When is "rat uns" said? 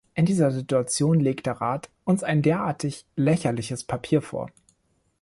1.61-2.23